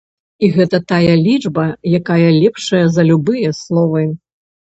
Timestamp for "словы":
3.61-4.03